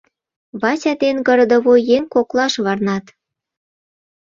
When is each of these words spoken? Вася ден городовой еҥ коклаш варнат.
Вася 0.61 0.93
ден 1.03 1.15
городовой 1.27 1.81
еҥ 1.95 2.03
коклаш 2.13 2.53
варнат. 2.65 3.05